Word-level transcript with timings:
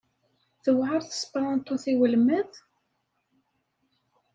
Tewɛeṛ 0.63 1.01
tesperantot 1.03 1.83
i 1.91 1.95
welmad? 1.99 2.51